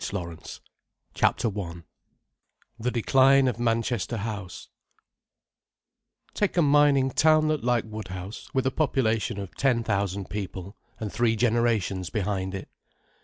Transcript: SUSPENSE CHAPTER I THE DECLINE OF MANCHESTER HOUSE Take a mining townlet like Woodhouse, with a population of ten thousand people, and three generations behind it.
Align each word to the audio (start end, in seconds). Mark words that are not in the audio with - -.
SUSPENSE 0.03 0.61
CHAPTER 1.13 1.49
I 1.59 1.83
THE 2.79 2.89
DECLINE 2.89 3.47
OF 3.47 3.59
MANCHESTER 3.59 4.17
HOUSE 4.17 4.69
Take 6.33 6.57
a 6.57 6.63
mining 6.63 7.11
townlet 7.11 7.63
like 7.63 7.85
Woodhouse, 7.87 8.51
with 8.51 8.65
a 8.65 8.71
population 8.71 9.37
of 9.39 9.55
ten 9.55 9.83
thousand 9.83 10.31
people, 10.31 10.75
and 10.99 11.13
three 11.13 11.35
generations 11.35 12.09
behind 12.09 12.55
it. 12.55 12.67